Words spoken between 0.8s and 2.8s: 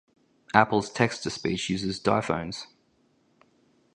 text-to-speech uses diphones.